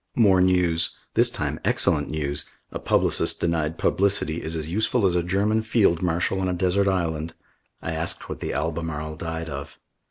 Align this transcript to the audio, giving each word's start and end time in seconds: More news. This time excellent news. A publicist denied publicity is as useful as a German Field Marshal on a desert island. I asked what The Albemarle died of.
More 0.15 0.41
news. 0.41 0.97
This 1.13 1.29
time 1.29 1.59
excellent 1.63 2.09
news. 2.09 2.49
A 2.71 2.79
publicist 2.79 3.39
denied 3.39 3.77
publicity 3.77 4.41
is 4.41 4.55
as 4.55 4.67
useful 4.67 5.05
as 5.05 5.13
a 5.15 5.21
German 5.21 5.61
Field 5.61 6.01
Marshal 6.01 6.41
on 6.41 6.49
a 6.49 6.53
desert 6.53 6.87
island. 6.87 7.35
I 7.83 7.91
asked 7.91 8.27
what 8.27 8.39
The 8.39 8.51
Albemarle 8.51 9.15
died 9.17 9.47
of. 9.47 9.77